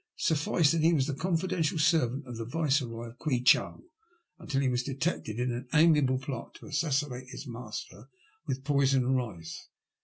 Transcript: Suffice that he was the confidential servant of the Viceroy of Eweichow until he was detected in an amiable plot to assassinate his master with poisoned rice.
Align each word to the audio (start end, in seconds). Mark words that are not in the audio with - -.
Suffice 0.17 0.71
that 0.71 0.81
he 0.81 0.93
was 0.95 1.05
the 1.05 1.13
confidential 1.13 1.77
servant 1.77 2.25
of 2.25 2.35
the 2.37 2.43
Viceroy 2.45 3.09
of 3.09 3.19
Eweichow 3.19 3.83
until 4.39 4.61
he 4.61 4.67
was 4.67 4.81
detected 4.81 5.39
in 5.39 5.51
an 5.51 5.67
amiable 5.75 6.17
plot 6.17 6.55
to 6.55 6.65
assassinate 6.65 7.29
his 7.29 7.45
master 7.45 8.09
with 8.47 8.63
poisoned 8.63 9.15
rice. 9.15 9.67